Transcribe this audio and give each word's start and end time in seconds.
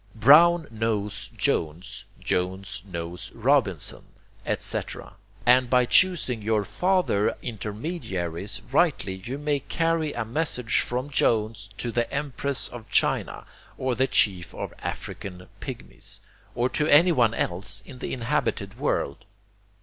Brown 0.15 0.67
knows 0.71 1.29
Jones, 1.37 2.05
Jones 2.19 2.81
knows 2.91 3.31
Robinson, 3.35 4.05
etc.; 4.47 5.13
and 5.45 5.69
BY 5.69 5.85
CHOOSING 5.85 6.41
YOUR 6.41 6.63
FARTHER 6.63 7.37
INTERMEDIARIES 7.43 8.63
RIGHTLY 8.71 9.21
you 9.23 9.37
may 9.37 9.59
carry 9.59 10.11
a 10.13 10.25
message 10.25 10.79
from 10.79 11.11
Jones 11.11 11.69
to 11.77 11.91
the 11.91 12.11
Empress 12.11 12.67
of 12.67 12.89
China, 12.89 13.45
or 13.77 13.93
the 13.93 14.07
Chief 14.07 14.55
of 14.55 14.71
the 14.71 14.83
African 14.83 15.47
Pigmies, 15.59 16.19
or 16.55 16.67
to 16.69 16.87
anyone 16.87 17.35
else 17.35 17.83
in 17.85 17.99
the 17.99 18.11
inhabited 18.11 18.79
world. 18.79 19.25